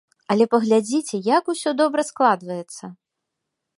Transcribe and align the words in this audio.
Але 0.35 0.45
паглядзіце, 0.53 1.19
як 1.27 1.43
усё 1.53 1.69
добра 1.81 2.01
складваецца! 2.11 2.83